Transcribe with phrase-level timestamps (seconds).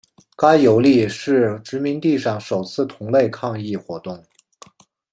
[0.35, 4.19] 该游利是殖民地上首次同类抗议活动。